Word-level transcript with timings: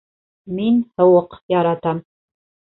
Мин 0.59 0.79
һыуыҡ 1.03 1.37
яратам 1.57 2.05